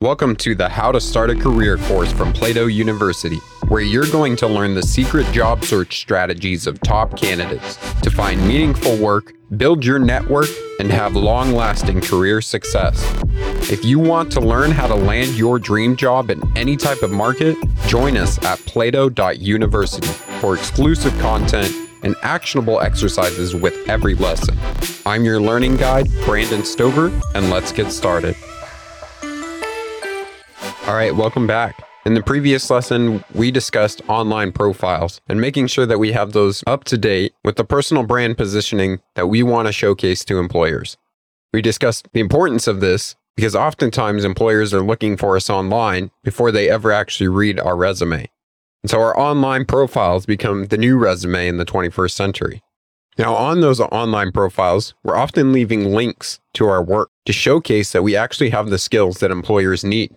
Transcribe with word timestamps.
Welcome 0.00 0.36
to 0.36 0.54
the 0.54 0.68
How 0.68 0.92
to 0.92 1.00
Start 1.00 1.28
a 1.28 1.34
Career 1.34 1.76
course 1.76 2.12
from 2.12 2.32
Plato 2.32 2.66
University, 2.66 3.38
where 3.66 3.80
you're 3.80 4.06
going 4.06 4.36
to 4.36 4.46
learn 4.46 4.74
the 4.74 4.82
secret 4.84 5.26
job 5.32 5.64
search 5.64 5.98
strategies 5.98 6.68
of 6.68 6.80
top 6.82 7.16
candidates 7.16 7.78
to 8.02 8.08
find 8.08 8.40
meaningful 8.46 8.96
work, 8.98 9.34
build 9.56 9.84
your 9.84 9.98
network, 9.98 10.46
and 10.78 10.88
have 10.92 11.16
long 11.16 11.50
lasting 11.50 12.00
career 12.00 12.40
success. 12.40 13.04
If 13.72 13.84
you 13.84 13.98
want 13.98 14.30
to 14.34 14.40
learn 14.40 14.70
how 14.70 14.86
to 14.86 14.94
land 14.94 15.36
your 15.36 15.58
dream 15.58 15.96
job 15.96 16.30
in 16.30 16.44
any 16.56 16.76
type 16.76 17.02
of 17.02 17.10
market, 17.10 17.56
join 17.88 18.16
us 18.16 18.40
at 18.44 18.60
plato.university 18.66 20.06
for 20.40 20.54
exclusive 20.54 21.18
content 21.18 21.74
and 22.04 22.14
actionable 22.22 22.80
exercises 22.80 23.52
with 23.52 23.74
every 23.88 24.14
lesson. 24.14 24.56
I'm 25.04 25.24
your 25.24 25.40
learning 25.40 25.76
guide, 25.76 26.08
Brandon 26.24 26.64
Stover, 26.64 27.10
and 27.34 27.50
let's 27.50 27.72
get 27.72 27.90
started. 27.90 28.36
All 30.88 30.94
right, 30.94 31.14
welcome 31.14 31.46
back. 31.46 31.86
In 32.06 32.14
the 32.14 32.22
previous 32.22 32.70
lesson, 32.70 33.22
we 33.34 33.50
discussed 33.50 34.00
online 34.08 34.52
profiles 34.52 35.20
and 35.28 35.38
making 35.38 35.66
sure 35.66 35.84
that 35.84 35.98
we 35.98 36.12
have 36.12 36.32
those 36.32 36.64
up 36.66 36.84
to 36.84 36.96
date 36.96 37.34
with 37.44 37.56
the 37.56 37.64
personal 37.64 38.04
brand 38.04 38.38
positioning 38.38 39.02
that 39.14 39.26
we 39.26 39.42
want 39.42 39.68
to 39.68 39.72
showcase 39.72 40.24
to 40.24 40.38
employers. 40.38 40.96
We 41.52 41.60
discussed 41.60 42.08
the 42.14 42.20
importance 42.20 42.66
of 42.66 42.80
this 42.80 43.16
because 43.36 43.54
oftentimes 43.54 44.24
employers 44.24 44.72
are 44.72 44.80
looking 44.80 45.18
for 45.18 45.36
us 45.36 45.50
online 45.50 46.10
before 46.24 46.50
they 46.50 46.70
ever 46.70 46.90
actually 46.90 47.28
read 47.28 47.60
our 47.60 47.76
resume. 47.76 48.30
And 48.82 48.90
so 48.90 48.98
our 49.02 49.18
online 49.18 49.66
profiles 49.66 50.24
become 50.24 50.68
the 50.68 50.78
new 50.78 50.96
resume 50.96 51.48
in 51.48 51.58
the 51.58 51.66
21st 51.66 52.12
century. 52.12 52.62
Now, 53.18 53.34
on 53.34 53.60
those 53.60 53.78
online 53.78 54.32
profiles, 54.32 54.94
we're 55.04 55.18
often 55.18 55.52
leaving 55.52 55.92
links 55.92 56.40
to 56.54 56.66
our 56.66 56.82
work 56.82 57.10
to 57.26 57.34
showcase 57.34 57.92
that 57.92 58.02
we 58.02 58.16
actually 58.16 58.48
have 58.50 58.70
the 58.70 58.78
skills 58.78 59.18
that 59.18 59.30
employers 59.30 59.84
need. 59.84 60.16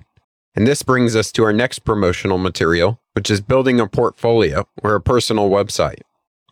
And 0.56 0.68
this 0.68 0.84
brings 0.84 1.16
us 1.16 1.32
to 1.34 1.44
our 1.44 1.54
next 1.54 1.80
promotional 1.80 2.38
material, 2.38 3.00
which 3.14 3.32
is 3.32 3.42
building 3.42 3.80
a 3.80 3.88
portfolio 3.88 4.68
or 4.84 4.96
a 4.96 5.02
personal 5.02 5.50
website. 5.50 6.02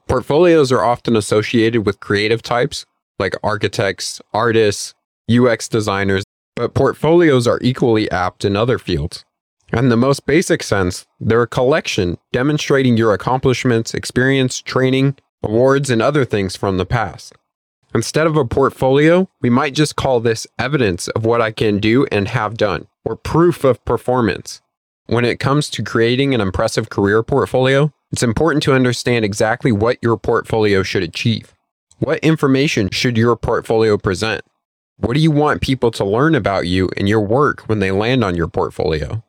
Portfolios 0.08 0.72
are 0.72 0.84
often 0.84 1.16
associated 1.16 1.86
with 1.86 2.00
creative 2.00 2.42
types 2.42 2.86
like 3.20 3.36
architects, 3.44 4.22
artists, 4.34 4.94
UX 5.30 5.68
designers, 5.68 6.24
but 6.56 6.74
portfolios 6.74 7.46
are 7.46 7.60
equally 7.62 8.10
apt 8.12 8.46
in 8.46 8.56
other 8.56 8.80
fields. 8.80 9.26
In 9.72 9.90
the 9.90 9.98
most 9.98 10.26
basic 10.26 10.64
sense, 10.64 11.06
they're 11.20 11.44
a 11.44 11.48
collection 11.48 12.18
demonstrating 12.32 12.98
your 12.98 13.14
accomplishments, 13.14 13.94
experience, 13.94 14.62
training, 14.62 15.18
awards, 15.44 15.90
and 15.90 16.02
other 16.02 16.26
things 16.26 16.56
from 16.56 16.78
the 16.78 16.86
past. 16.86 17.34
Instead 17.96 18.28
of 18.28 18.38
a 18.38 18.46
portfolio, 18.46 19.28
we 19.42 19.50
might 19.50 19.74
just 19.74 19.96
call 19.96 20.20
this 20.20 20.46
evidence 20.60 21.08
of 21.10 21.26
what 21.26 21.42
I 21.42 21.52
can 21.52 21.80
do 21.80 22.06
and 22.12 22.28
have 22.28 22.56
done 22.56 22.88
or 23.04 23.16
proof 23.16 23.64
of 23.64 23.84
performance. 23.84 24.62
When 25.08 25.26
it 25.26 25.40
comes 25.40 25.72
to 25.72 25.84
creating 25.84 26.36
an 26.36 26.42
impressive 26.42 26.92
career 26.92 27.24
portfolio, 27.24 27.92
it's 28.12 28.22
important 28.22 28.62
to 28.64 28.74
understand 28.74 29.26
exactly 29.26 29.72
what 29.72 29.98
your 30.04 30.18
portfolio 30.18 30.84
should 30.84 31.02
achieve. 31.02 31.56
What 31.98 32.20
information 32.20 32.90
should 32.92 33.18
your 33.18 33.36
portfolio 33.36 33.98
present? 33.98 34.42
What 34.98 35.16
do 35.16 35.20
you 35.20 35.32
want 35.32 35.62
people 35.62 35.90
to 35.92 36.06
learn 36.06 36.36
about 36.36 36.68
you 36.68 36.90
and 36.96 37.10
your 37.10 37.22
work 37.22 37.62
when 37.62 37.80
they 37.80 37.90
land 37.90 38.24
on 38.24 38.36
your 38.36 38.48
portfolio? 38.48 39.24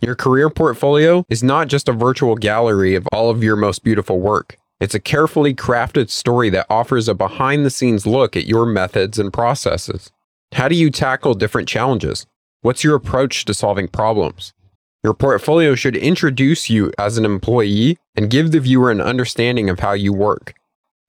Your 0.00 0.14
career 0.14 0.50
portfolio 0.50 1.24
is 1.30 1.42
not 1.42 1.68
just 1.68 1.88
a 1.88 1.92
virtual 1.92 2.34
gallery 2.34 2.94
of 2.94 3.06
all 3.12 3.30
of 3.30 3.42
your 3.42 3.56
most 3.56 3.84
beautiful 3.84 4.20
work. 4.20 4.58
It's 4.82 4.96
a 4.96 5.00
carefully 5.00 5.54
crafted 5.54 6.10
story 6.10 6.50
that 6.50 6.66
offers 6.68 7.08
a 7.08 7.14
behind 7.14 7.64
the 7.64 7.70
scenes 7.70 8.04
look 8.04 8.36
at 8.36 8.48
your 8.48 8.66
methods 8.66 9.16
and 9.16 9.32
processes. 9.32 10.10
How 10.54 10.66
do 10.66 10.74
you 10.74 10.90
tackle 10.90 11.34
different 11.34 11.68
challenges? 11.68 12.26
What's 12.62 12.82
your 12.82 12.96
approach 12.96 13.44
to 13.44 13.54
solving 13.54 13.86
problems? 13.86 14.52
Your 15.04 15.14
portfolio 15.14 15.76
should 15.76 15.94
introduce 15.94 16.68
you 16.68 16.92
as 16.98 17.16
an 17.16 17.24
employee 17.24 17.96
and 18.16 18.28
give 18.28 18.50
the 18.50 18.58
viewer 18.58 18.90
an 18.90 19.00
understanding 19.00 19.70
of 19.70 19.78
how 19.78 19.92
you 19.92 20.12
work. 20.12 20.52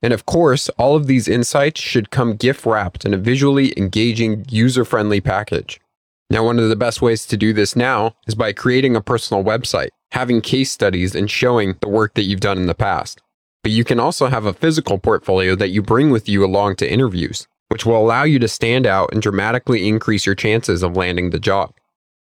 And 0.04 0.14
of 0.14 0.28
course, 0.28 0.70
all 0.78 0.96
of 0.96 1.08
these 1.08 1.28
insights 1.28 1.82
should 1.82 2.12
come 2.12 2.36
gift 2.36 2.68
wrapped 2.68 3.06
in 3.06 3.14
a 3.16 3.18
visually 3.18 3.74
engaging, 3.76 4.46
user 4.50 4.86
friendly 4.86 5.20
package. 5.20 5.82
Now, 6.30 6.46
one 6.46 6.60
of 6.60 6.70
the 6.70 6.76
best 6.76 7.02
ways 7.02 7.26
to 7.26 7.38
do 7.38 7.54
this 7.54 7.76
now 7.76 8.14
is 8.28 8.36
by 8.36 8.54
creating 8.54 8.96
a 8.96 9.02
personal 9.02 9.44
website, 9.44 9.90
having 10.12 10.42
case 10.42 10.72
studies, 10.72 11.16
and 11.16 11.32
showing 11.32 11.78
the 11.82 11.90
work 11.90 12.14
that 12.14 12.26
you've 12.26 12.40
done 12.40 12.60
in 12.60 12.68
the 12.68 12.76
past. 12.76 13.20
But 13.64 13.72
you 13.72 13.84
can 13.84 14.00
also 14.00 14.28
have 14.28 14.46
a 14.46 14.54
physical 14.54 15.00
portfolio 15.00 15.56
that 15.56 15.70
you 15.70 15.82
bring 15.82 16.12
with 16.12 16.28
you 16.28 16.46
along 16.46 16.76
to 16.78 16.92
interviews 16.92 17.48
which 17.74 17.88
will 17.88 17.98
allow 17.98 18.22
you 18.22 18.38
to 18.38 18.48
stand 18.48 18.86
out 18.86 19.10
and 19.12 19.20
dramatically 19.20 19.88
increase 19.88 20.28
your 20.28 20.36
chances 20.36 20.84
of 20.84 20.96
landing 20.96 21.32
the 21.32 21.40
job. 21.40 21.74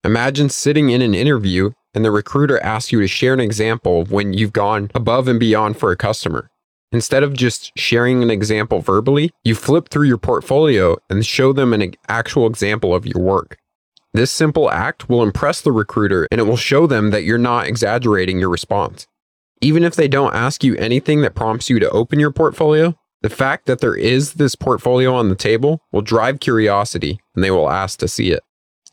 Imagine 0.04 0.50
sitting 0.50 0.90
in 0.90 1.00
an 1.00 1.14
interview 1.14 1.70
and 1.94 2.04
the 2.04 2.10
recruiter 2.10 2.62
asks 2.62 2.92
you 2.92 3.00
to 3.00 3.08
share 3.08 3.32
an 3.32 3.40
example 3.40 4.02
of 4.02 4.12
when 4.12 4.34
you've 4.34 4.52
gone 4.52 4.90
above 4.94 5.26
and 5.26 5.40
beyond 5.40 5.78
for 5.78 5.90
a 5.90 5.96
customer. 5.96 6.50
Instead 6.92 7.22
of 7.22 7.32
just 7.32 7.72
sharing 7.78 8.22
an 8.22 8.30
example 8.30 8.80
verbally, 8.80 9.30
you 9.42 9.54
flip 9.54 9.88
through 9.88 10.06
your 10.06 10.18
portfolio 10.18 10.98
and 11.08 11.24
show 11.24 11.54
them 11.54 11.72
an 11.72 11.94
actual 12.08 12.46
example 12.46 12.94
of 12.94 13.06
your 13.06 13.22
work. 13.22 13.56
This 14.12 14.30
simple 14.30 14.70
act 14.70 15.08
will 15.08 15.22
impress 15.22 15.62
the 15.62 15.72
recruiter 15.72 16.28
and 16.30 16.42
it 16.42 16.44
will 16.44 16.58
show 16.58 16.86
them 16.86 17.10
that 17.10 17.24
you're 17.24 17.38
not 17.38 17.66
exaggerating 17.66 18.38
your 18.38 18.50
response. 18.50 19.06
Even 19.60 19.82
if 19.82 19.96
they 19.96 20.08
don't 20.08 20.34
ask 20.34 20.62
you 20.62 20.76
anything 20.76 21.22
that 21.22 21.34
prompts 21.34 21.68
you 21.68 21.78
to 21.80 21.90
open 21.90 22.20
your 22.20 22.30
portfolio, 22.30 22.96
the 23.22 23.30
fact 23.30 23.66
that 23.66 23.80
there 23.80 23.96
is 23.96 24.34
this 24.34 24.54
portfolio 24.54 25.12
on 25.12 25.28
the 25.28 25.34
table 25.34 25.82
will 25.90 26.02
drive 26.02 26.38
curiosity 26.38 27.20
and 27.34 27.42
they 27.42 27.50
will 27.50 27.68
ask 27.68 27.98
to 27.98 28.08
see 28.08 28.30
it. 28.30 28.42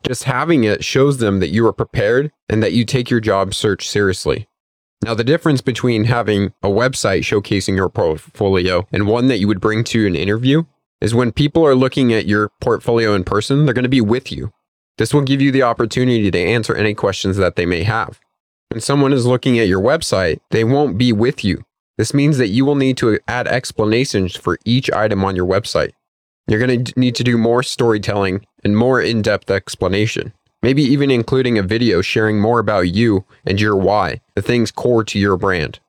Just 0.03 0.23
having 0.23 0.63
it 0.63 0.83
shows 0.83 1.17
them 1.17 1.39
that 1.39 1.49
you 1.49 1.65
are 1.67 1.73
prepared 1.73 2.31
and 2.49 2.63
that 2.63 2.73
you 2.73 2.85
take 2.85 3.09
your 3.09 3.19
job 3.19 3.53
search 3.53 3.87
seriously. 3.87 4.47
Now, 5.03 5.13
the 5.13 5.23
difference 5.23 5.61
between 5.61 6.05
having 6.05 6.53
a 6.63 6.67
website 6.67 7.19
showcasing 7.19 7.75
your 7.75 7.89
portfolio 7.89 8.87
and 8.91 9.07
one 9.07 9.27
that 9.27 9.37
you 9.37 9.47
would 9.47 9.61
bring 9.61 9.83
to 9.85 10.07
an 10.07 10.15
interview 10.15 10.63
is 11.01 11.13
when 11.13 11.31
people 11.31 11.65
are 11.65 11.75
looking 11.75 12.11
at 12.13 12.25
your 12.25 12.49
portfolio 12.61 13.13
in 13.13 13.23
person, 13.23 13.65
they're 13.65 13.73
going 13.73 13.83
to 13.83 13.89
be 13.89 14.01
with 14.01 14.31
you. 14.31 14.51
This 14.97 15.13
will 15.13 15.21
give 15.21 15.41
you 15.41 15.51
the 15.51 15.63
opportunity 15.63 16.31
to 16.31 16.39
answer 16.39 16.73
any 16.73 16.95
questions 16.95 17.37
that 17.37 17.55
they 17.55 17.65
may 17.65 17.83
have. 17.83 18.19
When 18.69 18.81
someone 18.81 19.13
is 19.13 19.25
looking 19.25 19.59
at 19.59 19.67
your 19.67 19.81
website, 19.81 20.39
they 20.51 20.63
won't 20.63 20.97
be 20.97 21.13
with 21.13 21.43
you. 21.43 21.63
This 21.97 22.13
means 22.13 22.37
that 22.37 22.49
you 22.49 22.65
will 22.65 22.75
need 22.75 22.97
to 22.97 23.19
add 23.27 23.47
explanations 23.47 24.35
for 24.35 24.57
each 24.65 24.91
item 24.91 25.23
on 25.23 25.35
your 25.35 25.45
website. 25.45 25.91
You're 26.47 26.65
going 26.65 26.83
to 26.83 26.99
need 26.99 27.15
to 27.15 27.23
do 27.23 27.37
more 27.37 27.63
storytelling 27.63 28.45
and 28.63 28.77
more 28.77 29.01
in 29.01 29.21
depth 29.21 29.49
explanation, 29.49 30.33
maybe 30.61 30.83
even 30.83 31.09
including 31.09 31.57
a 31.57 31.63
video 31.63 32.01
sharing 32.01 32.39
more 32.39 32.59
about 32.59 32.93
you 32.93 33.25
and 33.45 33.61
your 33.61 33.75
why, 33.75 34.21
the 34.35 34.41
things 34.41 34.71
core 34.71 35.03
to 35.05 35.19
your 35.19 35.37
brand. 35.37 35.79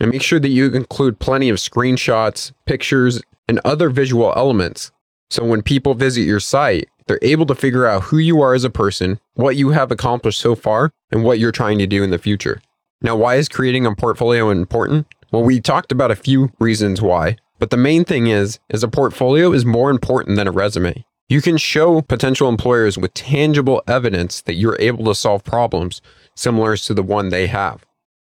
And 0.00 0.10
make 0.10 0.22
sure 0.22 0.40
that 0.40 0.48
you 0.48 0.72
include 0.72 1.20
plenty 1.20 1.48
of 1.48 1.58
screenshots, 1.58 2.52
pictures, 2.66 3.22
and 3.46 3.60
other 3.64 3.88
visual 3.88 4.32
elements. 4.36 4.90
So 5.30 5.44
when 5.44 5.62
people 5.62 5.94
visit 5.94 6.22
your 6.22 6.40
site, 6.40 6.88
they're 7.06 7.18
able 7.22 7.46
to 7.46 7.54
figure 7.54 7.86
out 7.86 8.04
who 8.04 8.18
you 8.18 8.40
are 8.40 8.54
as 8.54 8.64
a 8.64 8.70
person, 8.70 9.18
what 9.34 9.56
you 9.56 9.70
have 9.70 9.90
accomplished 9.90 10.40
so 10.40 10.54
far, 10.54 10.92
and 11.10 11.24
what 11.24 11.38
you're 11.38 11.52
trying 11.52 11.78
to 11.78 11.86
do 11.86 12.02
in 12.02 12.10
the 12.10 12.18
future. 12.18 12.60
Now, 13.00 13.16
why 13.16 13.36
is 13.36 13.48
creating 13.48 13.86
a 13.86 13.94
portfolio 13.94 14.50
important? 14.50 15.06
Well, 15.32 15.42
we 15.42 15.60
talked 15.60 15.92
about 15.92 16.10
a 16.10 16.16
few 16.16 16.52
reasons 16.58 17.02
why, 17.02 17.36
but 17.58 17.70
the 17.70 17.76
main 17.76 18.04
thing 18.04 18.26
is 18.26 18.58
is 18.68 18.82
a 18.82 18.88
portfolio 18.88 19.52
is 19.52 19.64
more 19.64 19.90
important 19.90 20.36
than 20.36 20.46
a 20.46 20.52
resume. 20.52 21.04
You 21.28 21.40
can 21.40 21.56
show 21.56 22.02
potential 22.02 22.48
employers 22.48 22.98
with 22.98 23.14
tangible 23.14 23.82
evidence 23.88 24.42
that 24.42 24.54
you're 24.54 24.76
able 24.78 25.04
to 25.06 25.14
solve 25.14 25.42
problems 25.44 26.02
similar 26.34 26.76
to 26.76 26.94
the 26.94 27.02
one 27.02 27.30
they 27.30 27.46
have. 27.46 27.84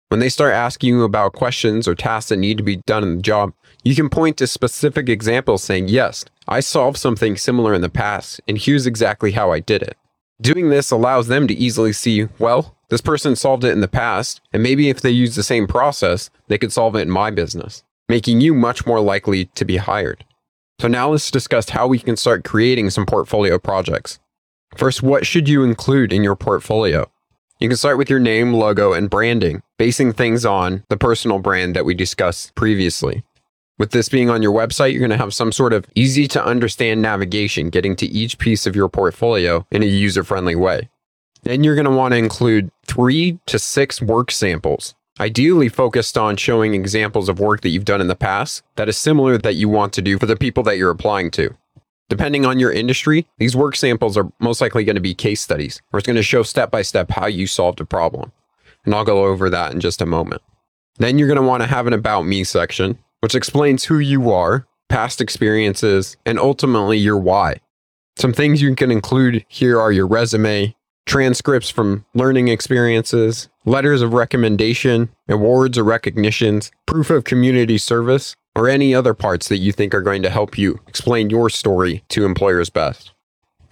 When 0.09 0.21
they 0.21 0.29
start 0.29 0.55
asking 0.55 0.89
you 0.89 1.05
about 1.05 1.33
questions 1.33 1.87
or 1.87 1.95
tasks 1.95 2.29
that 2.29 2.37
need 2.37 2.57
to 2.59 2.65
be 2.65 2.77
done 2.87 3.03
in 3.03 3.17
the 3.17 3.23
job, 3.23 3.53
you 3.87 3.95
can 3.95 4.09
point 4.09 4.37
to 4.37 4.49
specific 4.49 5.09
examples 5.09 5.63
saying, 5.63 5.87
Yes, 5.87 6.25
I 6.49 6.59
solved 6.59 6.99
something 6.99 7.37
similar 7.37 7.73
in 7.73 7.83
the 7.83 7.89
past, 7.89 8.41
and 8.49 8.59
here's 8.59 8.85
exactly 8.85 9.31
how 9.31 9.53
I 9.53 9.61
did 9.61 9.81
it. 9.81 9.97
Doing 10.41 10.71
this 10.71 10.91
allows 10.91 11.29
them 11.29 11.47
to 11.47 11.55
easily 11.55 11.93
see, 11.93 12.27
well, 12.41 12.75
this 12.89 13.01
person 13.01 13.37
solved 13.37 13.63
it 13.63 13.71
in 13.71 13.83
the 13.83 13.87
past, 13.87 14.41
and 14.53 14.61
maybe 14.61 14.89
if 14.89 15.03
they 15.03 15.11
use 15.11 15.37
the 15.37 15.45
same 15.45 15.69
process, 15.69 16.31
they 16.49 16.59
could 16.59 16.73
solve 16.73 16.97
it 16.97 17.03
in 17.03 17.11
my 17.11 17.31
business, 17.31 17.85
making 18.09 18.41
you 18.41 18.55
much 18.55 18.87
more 18.87 19.01
likely 19.01 19.45
to 19.55 19.65
be 19.65 19.77
hired. 19.77 20.25
So 20.81 20.89
now 20.89 21.11
let's 21.11 21.31
discuss 21.31 21.69
how 21.69 21.87
we 21.87 22.01
can 22.01 22.17
start 22.17 22.43
creating 22.43 22.91
some 22.91 23.07
portfolio 23.07 23.57
projects. 23.57 24.19
First, 24.77 25.01
what 25.01 25.29
should 25.29 25.49
you 25.49 25.63
include 25.63 26.13
in 26.13 26.25
your 26.25 26.35
portfolio? 26.35 27.09
You 27.61 27.69
can 27.69 27.77
start 27.77 27.99
with 27.99 28.11
your 28.11 28.19
name, 28.19 28.53
logo, 28.53 28.93
and 28.93 29.09
branding, 29.09 29.63
basing 29.79 30.13
things 30.13 30.45
on 30.45 30.83
the 30.89 30.97
personal 30.97 31.39
brand 31.39 31.77
that 31.77 31.85
we 31.85 31.95
discussed 31.95 32.53
previously. 32.57 33.23
With 33.79 33.91
this 33.91 34.09
being 34.09 34.31
on 34.31 34.41
your 34.41 34.55
website, 34.55 34.93
you're 34.93 35.01
going 35.01 35.11
to 35.11 35.19
have 35.19 35.35
some 35.35 35.53
sort 35.53 35.75
of 35.75 35.87
easy 35.95 36.27
to 36.29 36.43
understand 36.43 37.03
navigation 37.03 37.69
getting 37.69 37.95
to 37.97 38.07
each 38.07 38.39
piece 38.39 38.67
of 38.67 38.75
your 38.75 38.89
portfolio 38.89 39.67
in 39.71 39.83
a 39.83 39.87
user 39.87 40.25
friendly 40.25 40.57
way. 40.57 40.89
Then 41.43 41.63
you're 41.63 41.75
going 41.75 41.85
to 41.85 41.91
want 41.91 42.13
to 42.13 42.19
include 42.19 42.71
three 42.87 43.39
to 43.47 43.59
six 43.59 44.01
work 44.01 44.31
samples, 44.31 44.95
ideally 45.21 45.69
focused 45.69 46.17
on 46.17 46.39
showing 46.39 46.75
examples 46.75 47.29
of 47.29 47.39
work 47.39 47.61
that 47.61 47.69
you've 47.69 47.85
done 47.85 48.01
in 48.01 48.09
the 48.09 48.17
past 48.17 48.63
that 48.77 48.89
is 48.89 48.97
similar 48.97 49.37
that 49.37 49.57
you 49.57 49.69
want 49.69 49.93
to 49.93 50.03
do 50.03 50.19
for 50.19 50.27
the 50.27 50.37
people 50.37 50.63
that 50.63 50.79
you're 50.79 50.91
applying 50.91 51.31
to. 51.33 51.55
Depending 52.09 52.47
on 52.47 52.59
your 52.59 52.73
industry, 52.73 53.27
these 53.37 53.57
work 53.57 53.77
samples 53.77 54.17
are 54.17 54.33
most 54.39 54.63
likely 54.63 54.85
going 54.85 54.95
to 54.95 55.03
be 55.03 55.15
case 55.15 55.43
studies, 55.43 55.83
where 55.91 55.99
it's 55.99 56.07
going 56.07 56.17
to 56.17 56.23
show 56.23 56.43
step 56.43 56.71
by 56.71 56.81
step 56.81 57.11
how 57.11 57.27
you 57.27 57.47
solved 57.47 57.81
a 57.81 57.85
problem. 57.85 58.33
And 58.87 58.95
I'll 58.95 59.05
go 59.05 59.27
over 59.27 59.51
that 59.51 59.73
in 59.73 59.81
just 59.81 60.01
a 60.01 60.07
moment. 60.07 60.41
Then 60.99 61.19
you're 61.19 61.29
going 61.29 61.37
to 61.37 61.47
want 61.47 61.63
to 61.63 61.69
have 61.69 61.87
an 61.87 61.93
About 61.93 62.23
Me 62.23 62.43
section, 62.43 62.99
which 63.27 63.35
explains 63.35 63.83
who 63.83 63.99
you 63.99 64.31
are, 64.31 64.69
past 64.89 65.21
experiences, 65.21 66.17
and 66.25 66.39
ultimately 66.39 66.97
your 66.97 67.19
why. 67.19 67.57
Some 68.17 68.33
things 68.33 68.63
you 68.63 68.73
can 68.77 68.93
include 68.93 69.45
here 69.49 69.81
are 69.81 69.91
your 69.91 70.07
resume, 70.07 70.77
transcripts 71.07 71.69
from 71.69 72.05
learning 72.15 72.47
experiences, 72.47 73.49
letters 73.65 74.01
of 74.01 74.13
recommendation, 74.13 75.09
awards 75.29 75.77
or 75.77 75.83
recognitions, 75.83 76.71
proof 76.87 77.11
of 77.11 77.25
community 77.25 77.79
service, 77.79 78.37
or 78.55 78.69
any 78.69 78.95
other 78.95 79.13
parts 79.13 79.49
that 79.49 79.59
you 79.59 79.73
think 79.73 79.93
are 79.93 80.03
going 80.03 80.23
to 80.23 80.31
help 80.31 80.57
you 80.57 80.79
explain 80.87 81.29
your 81.29 81.51
story 81.51 82.05
to 82.11 82.25
employers 82.25 82.71
best. 82.71 83.13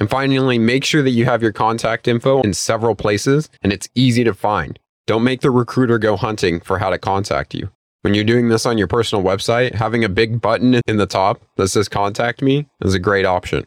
And 0.01 0.11
finally, 0.11 0.59
make 0.59 0.85
sure 0.85 1.05
that 1.05 1.11
you 1.11 1.27
have 1.27 1.43
your 1.43 1.53
contact 1.53 2.09
info 2.09 2.43
in 2.43 2.55
several 2.55 2.97
places 2.97 3.49
and 3.63 3.73
it's 3.73 3.89
easy 3.95 4.25
to 4.25 4.35
find. 4.35 4.81
Don't 5.07 5.23
make 5.23 5.43
the 5.43 5.53
recruiter 5.53 6.01
go 6.01 6.17
hunting 6.17 6.59
for 6.59 6.81
how 6.81 6.91
to 6.91 6.99
contact 6.99 7.55
you. 7.55 7.71
When 8.05 8.13
you're 8.13 8.23
doing 8.23 8.51
this 8.51 8.67
on 8.67 8.77
your 8.77 8.87
personal 8.87 9.25
website, 9.25 9.77
having 9.77 10.05
a 10.05 10.11
big 10.11 10.39
button 10.39 10.75
in 10.87 10.99
the 10.99 11.07
top 11.07 11.43
that 11.57 11.69
says 11.69 11.89
contact 11.89 12.43
me 12.43 12.69
is 12.83 12.93
a 12.93 12.99
great 12.99 13.25
option. 13.25 13.67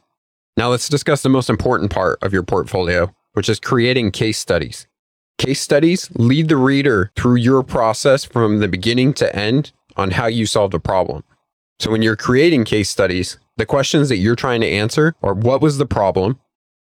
Now 0.55 0.69
let's 0.69 0.87
discuss 0.87 1.23
the 1.23 1.29
most 1.29 1.49
important 1.49 1.89
part 1.89 2.19
of 2.21 2.33
your 2.33 2.43
portfolio, 2.43 3.11
which 3.33 3.49
is 3.49 3.59
creating 3.59 4.11
case 4.11 4.37
studies. 4.37 4.85
Case 5.39 5.59
studies 5.59 6.11
lead 6.13 6.49
the 6.49 6.55
reader 6.55 7.11
through 7.15 7.37
your 7.37 7.63
process 7.63 8.25
from 8.25 8.59
the 8.59 8.67
beginning 8.67 9.15
to 9.15 9.35
end 9.35 9.71
on 9.95 10.11
how 10.11 10.27
you 10.27 10.45
solved 10.45 10.75
a 10.75 10.79
problem. 10.79 11.23
So 11.79 11.89
when 11.89 12.03
you're 12.03 12.15
creating 12.15 12.65
case 12.65 12.91
studies, 12.91 13.39
the 13.55 13.65
questions 13.65 14.07
that 14.09 14.17
you're 14.17 14.35
trying 14.35 14.61
to 14.61 14.69
answer 14.69 15.15
are 15.23 15.33
what 15.33 15.61
was 15.61 15.79
the 15.79 15.87
problem? 15.87 16.39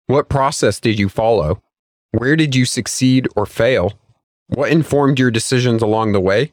What 0.09 0.29
process 0.29 0.81
did 0.81 0.99
you 0.99 1.09
follow? 1.09 1.63
Where 2.11 2.35
did 2.35 2.57
you 2.57 2.65
succeed 2.65 3.29
or 3.37 3.47
fail? 3.47 3.93
What 4.49 4.73
informed 4.73 5.21
your 5.21 5.31
decisions 5.31 5.83
along 5.83 6.15
the 6.15 6.21
way? 6.21 6.53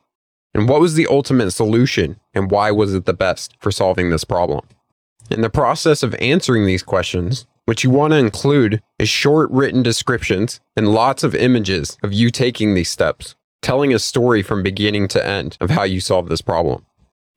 And 0.53 0.68
what 0.68 0.81
was 0.81 0.95
the 0.95 1.07
ultimate 1.07 1.51
solution 1.51 2.19
and 2.33 2.51
why 2.51 2.71
was 2.71 2.94
it 2.94 3.06
the 3.06 3.13
best 3.13 3.56
for 3.59 3.71
solving 3.71 4.09
this 4.09 4.24
problem? 4.24 4.65
In 5.30 5.42
the 5.42 5.50
process 5.50 6.03
of 6.03 6.15
answering 6.15 6.65
these 6.65 6.83
questions, 6.83 7.45
what 7.65 7.83
you 7.83 7.89
want 7.89 8.12
to 8.12 8.18
include 8.18 8.81
is 9.00 9.07
short 9.07 9.50
written 9.51 9.81
descriptions 9.81 10.59
and 10.75 10.94
lots 10.94 11.24
of 11.24 11.33
images 11.36 11.98
of 12.03 12.12
you 12.12 12.30
taking 12.30 12.74
these 12.74 12.89
steps, 12.89 13.36
telling 13.62 13.94
a 13.94 14.00
story 14.00 14.42
from 14.42 14.63
beginning 14.63 15.07
to 15.09 15.25
end 15.25 15.57
of 15.62 15.69
how 15.69 15.83
you 15.83 16.01
solve 16.01 16.27
this 16.27 16.42
problem. 16.42 16.86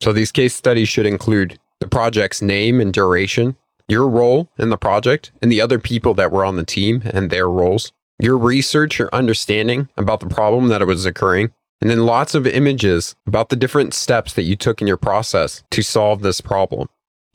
So 0.02 0.12
these 0.12 0.32
case 0.32 0.54
studies 0.54 0.88
should 0.88 1.06
include 1.06 1.58
the 1.78 1.86
project's 1.86 2.42
name 2.42 2.80
and 2.80 2.92
duration, 2.92 3.56
your 3.86 4.08
role 4.08 4.50
in 4.58 4.70
the 4.70 4.78
project, 4.78 5.30
and 5.40 5.52
the 5.52 5.60
other 5.60 5.78
people 5.78 6.14
that 6.14 6.32
were 6.32 6.44
on 6.44 6.56
the 6.56 6.64
team 6.64 7.02
and 7.04 7.30
their 7.30 7.48
roles, 7.48 7.92
your 8.18 8.38
research 8.38 9.00
or 9.00 9.14
understanding 9.14 9.88
about 9.96 10.20
the 10.20 10.26
problem 10.26 10.68
that 10.68 10.82
it 10.82 10.86
was 10.86 11.04
occurring, 11.04 11.52
and 11.80 11.90
then 11.90 12.06
lots 12.06 12.34
of 12.34 12.46
images 12.46 13.14
about 13.26 13.48
the 13.48 13.56
different 13.56 13.94
steps 13.94 14.32
that 14.34 14.42
you 14.42 14.56
took 14.56 14.80
in 14.80 14.86
your 14.86 14.96
process 14.96 15.62
to 15.70 15.82
solve 15.82 16.22
this 16.22 16.40
problem. 16.40 16.88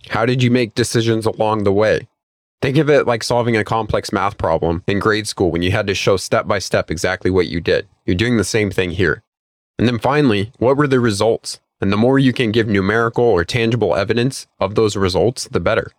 How 0.09 0.25
did 0.25 0.41
you 0.41 0.49
make 0.49 0.75
decisions 0.75 1.25
along 1.25 1.63
the 1.63 1.73
way? 1.73 2.07
Think 2.61 2.77
of 2.77 2.89
it 2.89 3.07
like 3.07 3.23
solving 3.23 3.55
a 3.55 3.63
complex 3.63 4.11
math 4.11 4.37
problem 4.37 4.83
in 4.87 4.99
grade 4.99 5.27
school 5.27 5.51
when 5.51 5.61
you 5.61 5.71
had 5.71 5.87
to 5.87 5.95
show 5.95 6.17
step 6.17 6.47
by 6.47 6.59
step 6.59 6.91
exactly 6.91 7.31
what 7.31 7.47
you 7.47 7.61
did. 7.61 7.87
You're 8.05 8.15
doing 8.15 8.37
the 8.37 8.43
same 8.43 8.69
thing 8.69 8.91
here. 8.91 9.23
And 9.77 9.87
then 9.87 9.97
finally, 9.97 10.51
what 10.57 10.75
were 10.75 10.87
the 10.87 10.99
results? 10.99 11.61
And 11.79 11.93
the 11.93 11.97
more 11.97 12.19
you 12.19 12.33
can 12.33 12.51
give 12.51 12.67
numerical 12.67 13.23
or 13.23 13.45
tangible 13.45 13.95
evidence 13.95 14.47
of 14.59 14.75
those 14.75 14.97
results, 14.97 15.45
the 15.45 15.61
better. 15.61 15.91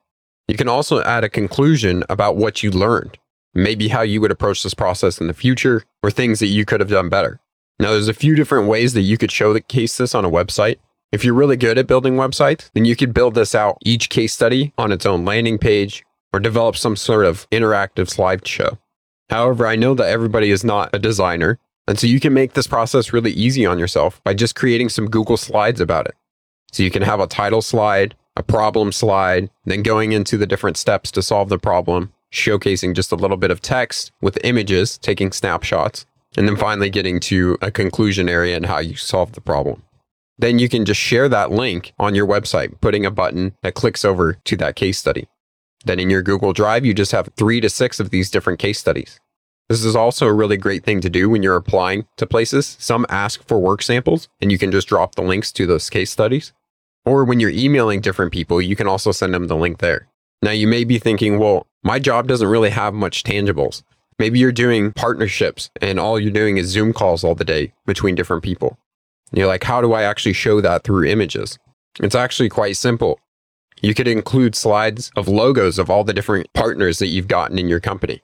You 0.48 0.56
can 0.56 0.68
also 0.68 1.02
add 1.02 1.24
a 1.24 1.30
conclusion 1.30 2.04
about 2.10 2.36
what 2.36 2.62
you 2.62 2.70
learned, 2.70 3.16
maybe 3.54 3.88
how 3.88 4.02
you 4.02 4.20
would 4.20 4.30
approach 4.30 4.62
this 4.62 4.74
process 4.74 5.18
in 5.18 5.28
the 5.28 5.32
future, 5.32 5.84
or 6.02 6.10
things 6.10 6.40
that 6.40 6.48
you 6.48 6.66
could 6.66 6.80
have 6.80 6.90
done 6.90 7.08
better. 7.08 7.40
Now, 7.80 7.92
there's 7.92 8.08
a 8.08 8.14
few 8.14 8.34
different 8.34 8.68
ways 8.68 8.92
that 8.92 9.00
you 9.00 9.16
could 9.16 9.32
show 9.32 9.54
the 9.54 9.60
case 9.62 9.96
this 9.96 10.14
on 10.14 10.26
a 10.26 10.30
website. 10.30 10.76
If 11.12 11.24
you're 11.24 11.32
really 11.32 11.56
good 11.56 11.78
at 11.78 11.86
building 11.86 12.16
websites, 12.16 12.70
then 12.74 12.84
you 12.84 12.94
could 12.94 13.14
build 13.14 13.34
this 13.34 13.54
out 13.54 13.78
each 13.82 14.10
case 14.10 14.34
study 14.34 14.74
on 14.76 14.92
its 14.92 15.06
own 15.06 15.24
landing 15.24 15.56
page 15.56 16.04
or 16.30 16.40
develop 16.40 16.76
some 16.76 16.94
sort 16.94 17.24
of 17.24 17.48
interactive 17.48 18.14
slideshow. 18.14 18.76
However, 19.30 19.66
I 19.66 19.76
know 19.76 19.94
that 19.94 20.10
everybody 20.10 20.50
is 20.50 20.62
not 20.62 20.90
a 20.92 20.98
designer, 20.98 21.58
and 21.88 21.98
so 21.98 22.06
you 22.06 22.20
can 22.20 22.34
make 22.34 22.52
this 22.52 22.66
process 22.66 23.14
really 23.14 23.32
easy 23.32 23.64
on 23.64 23.78
yourself 23.78 24.22
by 24.24 24.34
just 24.34 24.54
creating 24.54 24.90
some 24.90 25.08
Google 25.08 25.38
Slides 25.38 25.80
about 25.80 26.06
it. 26.06 26.14
So 26.72 26.82
you 26.82 26.90
can 26.90 27.02
have 27.02 27.18
a 27.18 27.26
title 27.26 27.62
slide, 27.62 28.14
a 28.36 28.42
problem 28.42 28.92
slide, 28.92 29.48
then 29.64 29.82
going 29.82 30.12
into 30.12 30.36
the 30.36 30.46
different 30.46 30.76
steps 30.76 31.10
to 31.12 31.22
solve 31.22 31.48
the 31.48 31.58
problem, 31.58 32.12
showcasing 32.30 32.94
just 32.94 33.10
a 33.10 33.16
little 33.16 33.38
bit 33.38 33.50
of 33.50 33.62
text 33.62 34.12
with 34.20 34.38
images, 34.44 34.98
taking 34.98 35.32
snapshots, 35.32 36.04
and 36.36 36.46
then 36.46 36.56
finally 36.56 36.90
getting 36.90 37.20
to 37.20 37.56
a 37.60 37.70
conclusion 37.70 38.28
area 38.28 38.56
and 38.56 38.66
how 38.66 38.78
you 38.78 38.96
solve 38.96 39.32
the 39.32 39.40
problem. 39.40 39.82
Then 40.38 40.58
you 40.58 40.68
can 40.68 40.84
just 40.84 41.00
share 41.00 41.28
that 41.28 41.50
link 41.50 41.92
on 41.98 42.14
your 42.14 42.26
website, 42.26 42.80
putting 42.80 43.04
a 43.04 43.10
button 43.10 43.54
that 43.62 43.74
clicks 43.74 44.04
over 44.04 44.34
to 44.44 44.56
that 44.56 44.76
case 44.76 44.98
study. 44.98 45.28
Then 45.84 46.00
in 46.00 46.10
your 46.10 46.22
Google 46.22 46.52
Drive, 46.52 46.84
you 46.84 46.94
just 46.94 47.12
have 47.12 47.30
three 47.36 47.60
to 47.60 47.68
six 47.68 48.00
of 48.00 48.10
these 48.10 48.30
different 48.30 48.58
case 48.58 48.78
studies. 48.78 49.20
This 49.68 49.84
is 49.84 49.94
also 49.94 50.26
a 50.26 50.32
really 50.32 50.56
great 50.56 50.82
thing 50.82 51.00
to 51.00 51.08
do 51.08 51.30
when 51.30 51.42
you're 51.42 51.56
applying 51.56 52.06
to 52.16 52.26
places. 52.26 52.76
Some 52.80 53.06
ask 53.08 53.46
for 53.46 53.58
work 53.60 53.82
samples, 53.82 54.28
and 54.40 54.50
you 54.50 54.58
can 54.58 54.72
just 54.72 54.88
drop 54.88 55.14
the 55.14 55.22
links 55.22 55.52
to 55.52 55.66
those 55.66 55.88
case 55.88 56.10
studies. 56.10 56.52
Or 57.04 57.24
when 57.24 57.38
you're 57.38 57.50
emailing 57.50 58.00
different 58.00 58.32
people, 58.32 58.60
you 58.60 58.76
can 58.76 58.88
also 58.88 59.12
send 59.12 59.32
them 59.32 59.46
the 59.46 59.56
link 59.56 59.78
there. 59.78 60.08
Now, 60.42 60.50
you 60.50 60.66
may 60.66 60.84
be 60.84 60.98
thinking, 60.98 61.38
well, 61.38 61.66
my 61.82 61.98
job 61.98 62.26
doesn't 62.26 62.48
really 62.48 62.70
have 62.70 62.94
much 62.94 63.22
tangibles. 63.22 63.82
Maybe 64.18 64.38
you're 64.38 64.52
doing 64.52 64.92
partnerships 64.92 65.70
and 65.80 65.98
all 65.98 66.18
you're 66.18 66.30
doing 66.30 66.58
is 66.58 66.68
Zoom 66.68 66.92
calls 66.92 67.24
all 67.24 67.34
the 67.34 67.44
day 67.44 67.72
between 67.86 68.14
different 68.14 68.42
people. 68.42 68.78
And 69.30 69.38
you're 69.38 69.46
like, 69.46 69.64
how 69.64 69.80
do 69.80 69.92
I 69.92 70.02
actually 70.02 70.34
show 70.34 70.60
that 70.60 70.84
through 70.84 71.06
images? 71.06 71.58
It's 72.00 72.14
actually 72.14 72.48
quite 72.48 72.76
simple. 72.76 73.18
You 73.80 73.94
could 73.94 74.08
include 74.08 74.54
slides 74.54 75.10
of 75.16 75.28
logos 75.28 75.78
of 75.78 75.88
all 75.88 76.04
the 76.04 76.12
different 76.12 76.52
partners 76.52 76.98
that 76.98 77.06
you've 77.06 77.28
gotten 77.28 77.58
in 77.58 77.68
your 77.68 77.80
company. 77.80 78.20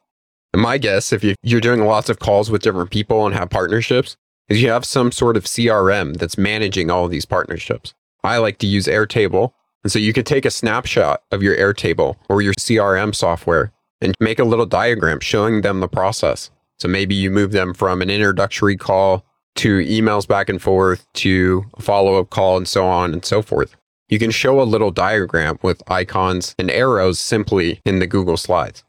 And 0.52 0.62
my 0.62 0.78
guess, 0.78 1.12
if 1.12 1.24
you're 1.42 1.60
doing 1.60 1.84
lots 1.84 2.08
of 2.08 2.18
calls 2.18 2.50
with 2.50 2.62
different 2.62 2.90
people 2.90 3.24
and 3.26 3.34
have 3.34 3.50
partnerships, 3.50 4.16
is 4.48 4.62
you 4.62 4.70
have 4.70 4.84
some 4.84 5.10
sort 5.10 5.36
of 5.36 5.44
CRM 5.44 6.16
that's 6.16 6.38
managing 6.38 6.90
all 6.90 7.06
of 7.06 7.10
these 7.10 7.24
partnerships. 7.24 7.94
I 8.22 8.38
like 8.38 8.58
to 8.58 8.66
use 8.66 8.86
Airtable. 8.86 9.52
And 9.82 9.92
so 9.92 9.98
you 9.98 10.12
could 10.12 10.26
take 10.26 10.44
a 10.44 10.50
snapshot 10.50 11.22
of 11.30 11.42
your 11.42 11.56
Airtable 11.56 12.16
or 12.28 12.42
your 12.42 12.54
CRM 12.54 13.14
software 13.14 13.72
and 14.00 14.14
make 14.20 14.38
a 14.38 14.44
little 14.44 14.66
diagram 14.66 15.20
showing 15.20 15.62
them 15.62 15.80
the 15.80 15.88
process. 15.88 16.50
So 16.78 16.88
maybe 16.88 17.14
you 17.14 17.30
move 17.30 17.52
them 17.52 17.72
from 17.72 18.02
an 18.02 18.10
introductory 18.10 18.76
call 18.76 19.24
to 19.56 19.78
emails 19.78 20.28
back 20.28 20.48
and 20.48 20.60
forth 20.60 21.06
to 21.14 21.64
a 21.74 21.82
follow 21.82 22.18
up 22.20 22.30
call 22.30 22.56
and 22.56 22.68
so 22.68 22.86
on 22.86 23.12
and 23.12 23.24
so 23.24 23.40
forth. 23.40 23.74
You 24.08 24.18
can 24.18 24.30
show 24.30 24.60
a 24.60 24.64
little 24.64 24.90
diagram 24.90 25.58
with 25.62 25.82
icons 25.90 26.54
and 26.58 26.70
arrows 26.70 27.18
simply 27.18 27.80
in 27.84 27.98
the 27.98 28.06
Google 28.06 28.36
Slides. 28.36 28.84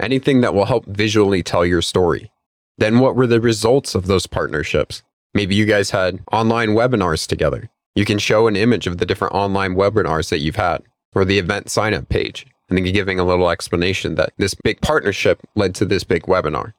Anything 0.00 0.40
that 0.40 0.54
will 0.54 0.64
help 0.64 0.86
visually 0.86 1.42
tell 1.42 1.66
your 1.66 1.82
story. 1.82 2.30
Then, 2.78 3.00
what 3.00 3.14
were 3.14 3.26
the 3.26 3.40
results 3.40 3.94
of 3.94 4.06
those 4.06 4.26
partnerships? 4.26 5.02
Maybe 5.34 5.54
you 5.54 5.66
guys 5.66 5.90
had 5.90 6.20
online 6.32 6.70
webinars 6.70 7.26
together. 7.26 7.68
You 7.94 8.04
can 8.04 8.18
show 8.18 8.46
an 8.46 8.56
image 8.56 8.86
of 8.86 8.98
the 8.98 9.06
different 9.06 9.34
online 9.34 9.74
webinars 9.74 10.30
that 10.30 10.38
you've 10.38 10.56
had 10.56 10.82
or 11.14 11.24
the 11.24 11.38
event 11.38 11.70
sign 11.70 11.92
up 11.92 12.08
page 12.08 12.46
and 12.78 12.92
giving 12.92 13.18
a 13.18 13.24
little 13.24 13.50
explanation 13.50 14.14
that 14.16 14.32
this 14.38 14.54
big 14.54 14.80
partnership 14.80 15.40
led 15.54 15.74
to 15.76 15.84
this 15.84 16.04
big 16.04 16.22
webinar. 16.24 16.72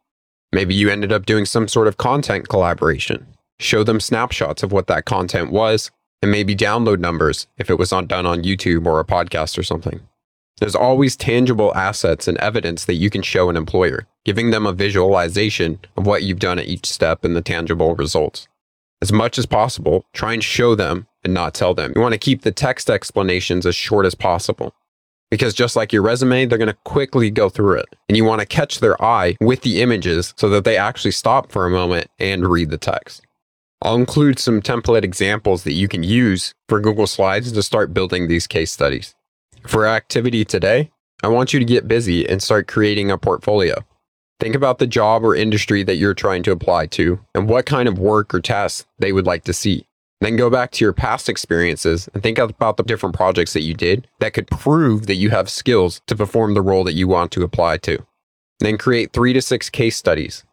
Maybe 0.52 0.76
you 0.76 0.90
ended 0.90 1.12
up 1.12 1.26
doing 1.26 1.46
some 1.46 1.68
sort 1.68 1.88
of 1.88 1.98
content 1.98 2.48
collaboration. 2.48 3.26
Show 3.60 3.84
them 3.84 4.00
snapshots 4.00 4.64
of 4.64 4.72
what 4.72 4.88
that 4.88 5.06
content 5.06 5.52
was 5.52 5.92
and 6.22 6.32
maybe 6.32 6.56
download 6.56 7.00
numbers 7.00 7.48
if 7.58 7.70
it 7.70 7.78
was 7.78 7.92
on, 7.92 8.08
done 8.08 8.26
on 8.26 8.44
YouTube 8.44 8.86
or 8.86 9.00
a 9.00 9.06
podcast 9.06 9.58
or 9.58 9.64
something. 9.64 10.00
There's 10.60 10.76
always 10.76 11.16
tangible 11.16 11.76
assets 11.76 12.28
and 12.28 12.38
evidence 12.38 12.86
that 12.86 12.94
you 12.94 13.10
can 13.10 13.22
show 13.22 13.50
an 13.50 13.58
employer, 13.58 14.08
giving 14.24 14.52
them 14.52 14.66
a 14.66 14.74
visualization 14.74 15.80
of 15.98 16.06
what 16.06 16.24
you've 16.24 16.40
done 16.40 16.60
at 16.60 16.68
each 16.68 16.86
step 16.86 17.26
and 17.26 17.36
the 17.36 17.42
tangible 17.42 17.96
results. 17.96 18.48
As 19.02 19.12
much 19.12 19.38
as 19.38 19.46
possible, 19.46 20.06
try 20.14 20.34
and 20.34 20.44
show 20.44 20.76
them 20.76 21.08
and 21.24 21.34
not 21.34 21.54
tell 21.54 21.74
them. 21.74 21.92
You 21.96 22.02
want 22.02 22.14
to 22.14 22.20
keep 22.20 22.44
the 22.44 22.52
text 22.52 22.90
explanations 22.90 23.66
as 23.66 23.76
short 23.76 24.06
as 24.06 24.16
possible. 24.16 24.74
Because 25.34 25.56
just 25.56 25.75
like 25.75 25.92
your 25.92 26.04
resume, 26.04 26.46
they're 26.46 26.60
going 26.60 26.68
to 26.68 26.78
quickly 26.86 27.32
go 27.32 27.50
through 27.50 27.80
it. 27.80 27.88
And 28.08 28.16
you 28.16 28.24
want 28.24 28.42
to 28.42 28.46
catch 28.46 28.82
their 28.82 29.04
eye 29.04 29.36
with 29.42 29.62
the 29.62 29.82
images 29.82 30.32
so 30.38 30.48
that 30.50 30.63
they 30.63 30.78
actually 30.78 31.10
stop 31.10 31.52
for 31.52 31.66
a 31.66 31.72
moment 31.72 32.06
and 32.20 32.48
read 32.48 32.70
the 32.70 32.78
text. 32.78 33.24
I'll 33.82 33.96
include 33.96 34.38
some 34.38 34.62
template 34.62 35.04
examples 35.04 35.63
that 35.63 35.74
you 35.74 35.88
can 35.88 36.04
use 36.04 36.54
for 36.70 36.80
Google 36.80 37.08
Slides 37.08 37.52
to 37.52 37.63
start 37.63 37.96
building 37.96 38.28
these 38.28 38.46
case 38.46 38.72
studies. 38.72 39.16
For 39.66 39.88
activity 39.88 40.46
today, 40.46 40.92
I 41.24 41.30
want 41.30 41.52
you 41.52 41.58
to 41.58 41.66
get 41.66 41.88
busy 41.88 42.30
and 42.30 42.40
start 42.40 42.68
creating 42.68 43.10
a 43.10 43.18
portfolio. 43.18 43.84
Think 44.40 44.54
about 44.54 44.78
the 44.78 44.86
job 44.86 45.25
or 45.25 45.36
industry 45.36 45.82
that 45.82 45.96
you're 45.96 46.13
trying 46.13 46.44
to 46.44 46.52
apply 46.52 46.86
to 46.88 47.20
and 47.34 47.50
what 47.50 47.66
kind 47.66 47.90
of 47.90 47.98
work 47.98 48.36
or 48.36 48.40
tasks 48.40 48.86
they 49.00 49.12
would 49.12 49.25
like 49.25 49.46
to 49.46 49.54
see. 49.54 49.88
Then 50.24 50.38
go 50.38 50.50
back 50.50 50.72
to 50.72 50.86
your 50.86 50.94
past 50.94 51.27
experiences 51.27 52.08
and 52.13 52.24
think 52.24 52.38
about 52.38 52.77
the 52.77 52.84
different 52.84 53.13
projects 53.13 53.51
that 53.51 53.63
you 53.63 53.74
did 53.74 54.08
that 54.20 54.34
could 54.34 54.48
prove 54.48 55.08
that 55.08 55.15
you 55.15 55.32
have 55.32 55.50
skills 55.50 56.01
to 56.08 56.15
perform 56.15 56.53
the 56.53 56.62
role 56.62 56.86
that 56.86 56.94
you 56.94 57.10
want 57.10 57.34
to 57.34 57.44
apply 57.44 57.80
to. 57.80 58.06
Then 58.60 58.77
create 58.77 59.12
three 59.12 59.34
to 59.34 59.42
six 59.42 59.70
case 59.70 59.98
studies. 59.98 60.46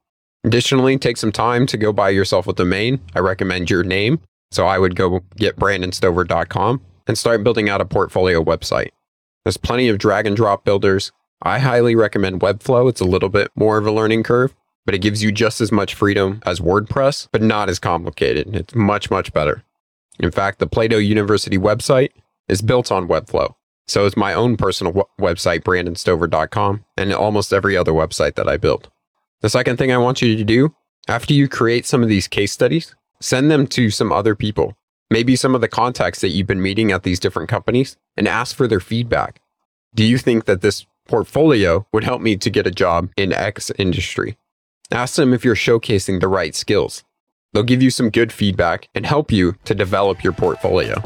Additionally, 0.43 0.99
take 0.99 1.17
some 1.17 1.31
time 1.31 1.67
to 1.67 1.77
go 1.77 1.93
buy 1.93 2.09
yourself 2.09 2.49
a 2.49 2.53
domain. 2.53 2.99
I 3.15 3.21
recommend 3.21 3.71
your 3.71 3.85
name. 3.85 4.19
So 4.51 4.67
I 4.67 4.77
would 4.77 4.97
go 4.97 5.21
get 5.37 5.55
brandonstover.com 5.55 6.81
and 7.07 7.17
start 7.17 7.45
building 7.45 7.69
out 7.69 7.81
a 7.81 7.85
portfolio 7.85 8.43
website. 8.43 8.91
There's 9.45 9.57
plenty 9.57 9.89
of 9.89 9.99
drag 9.99 10.27
and 10.27 10.35
drop 10.35 10.65
builders. 10.65 11.13
I 11.43 11.61
highly 11.61 11.95
recommend 11.95 12.41
Webflow. 12.41 12.89
It's 12.89 13.01
a 13.01 13.05
little 13.05 13.29
bit 13.29 13.53
more 13.55 13.79
of 13.79 13.87
a 13.87 13.93
learning 13.93 14.25
curve, 14.25 14.53
but 14.87 14.95
it 14.95 15.01
gives 15.01 15.23
you 15.23 15.33
just 15.33 15.61
as 15.61 15.73
much 15.73 15.95
freedom 15.95 16.41
as 16.45 16.61
WordPress, 16.61 17.29
but 17.33 17.43
not 17.43 17.69
as 17.69 17.79
complicated. 17.79 18.55
It's 18.55 18.75
much, 18.75 19.11
much 19.11 19.33
better. 19.33 19.63
In 20.19 20.31
fact, 20.31 20.59
the 20.59 20.67
Plato 20.67 20.99
University 20.99 21.59
website 21.59 22.11
is 22.49 22.63
built 22.63 22.91
on 22.93 23.09
Webflow. 23.09 23.55
So 23.87 24.05
is 24.05 24.17
my 24.17 24.35
own 24.35 24.57
personal 24.57 24.93
w- 24.93 25.07
website, 25.21 25.63
brandonstover.com, 25.65 26.85
and 26.97 27.13
almost 27.13 27.53
every 27.53 27.77
other 27.77 27.93
website 27.93 28.37
that 28.37 28.49
I 28.49 28.57
build. 28.57 28.89
The 29.41 29.51
second 29.51 29.79
thing 29.79 29.91
I 29.91 29.99
want 29.99 30.23
you 30.23 30.37
to 30.37 30.45
do 30.45 30.75
after 31.09 31.35
you 31.35 31.49
create 31.49 31.87
some 31.87 32.03
of 32.03 32.09
these 32.09 32.29
case 32.29 32.53
studies, 32.53 32.95
send 33.21 33.51
them 33.51 33.67
to 33.69 33.91
some 33.91 34.13
other 34.13 34.35
people, 34.35 34.77
maybe 35.11 35.35
some 35.35 35.55
of 35.55 35.61
the 35.61 35.69
contacts 35.69 36.21
that 36.21 36.29
you've 36.29 36.47
been 36.47 36.63
meeting 36.63 36.93
at 36.93 37.03
these 37.03 37.19
different 37.19 37.49
companies, 37.49 37.97
and 38.17 38.29
ask 38.29 38.55
for 38.55 38.69
their 38.69 38.81
feedback. 38.81 39.41
Do 39.95 40.05
you 40.05 40.19
think 40.19 40.45
that 40.45 40.61
this 40.61 40.87
portfolio 41.09 41.87
would 41.93 42.05
help 42.05 42.23
me 42.23 42.37
to 42.37 42.51
get 42.51 42.67
a 42.67 42.71
job 42.71 43.11
in 43.17 43.33
X 43.33 43.73
industry? 43.77 44.37
Ask 44.93 45.15
them 45.15 45.33
if 45.33 45.45
you're 45.45 45.55
showcasing 45.55 46.21
the 46.21 46.27
right 46.27 46.55
skills. 46.55 47.05
They'll 47.53 47.63
give 47.63 47.83
you 47.83 47.91
some 47.91 48.11
good 48.11 48.33
feedback 48.33 48.89
and 48.93 49.07
help 49.07 49.31
you 49.31 49.55
to 49.65 49.75
develop 49.75 50.25
your 50.25 50.33
portfolio. 50.33 51.01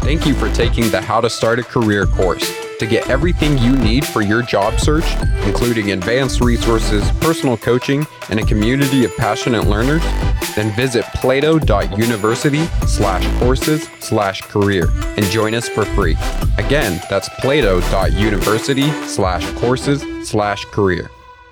Thank 0.00 0.26
you 0.26 0.34
for 0.34 0.52
taking 0.52 0.90
the 0.90 1.00
How 1.00 1.20
to 1.22 1.30
Start 1.30 1.58
a 1.58 1.62
Career 1.62 2.04
course. 2.04 2.54
To 2.78 2.86
get 2.86 3.08
everything 3.08 3.58
you 3.58 3.74
need 3.76 4.04
for 4.06 4.20
your 4.20 4.42
job 4.42 4.78
search, 4.78 5.04
including 5.46 5.92
advanced 5.92 6.40
resources, 6.42 7.10
personal 7.20 7.56
coaching, 7.56 8.06
and 8.30 8.38
a 8.38 8.44
community 8.44 9.04
of 9.04 9.16
passionate 9.16 9.66
learners, 9.66 10.02
then 10.54 10.70
visit 10.76 11.04
plato.university 11.14 12.66
slash 12.86 13.40
courses 13.40 13.88
slash 13.98 14.42
career 14.42 14.88
and 15.16 15.24
join 15.26 15.54
us 15.54 15.68
for 15.68 15.84
free. 15.86 16.16
Again, 16.58 17.00
that's 17.08 17.28
plato.university 17.40 18.90
slash 19.06 19.50
courses 19.54 20.04
slash 20.28 20.64
career. 20.66 21.10